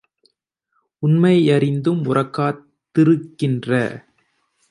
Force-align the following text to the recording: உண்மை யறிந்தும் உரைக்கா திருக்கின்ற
உண்மை 1.03 1.33
யறிந்தும் 1.49 2.01
உரைக்கா 2.09 2.47
திருக்கின்ற 2.95 3.69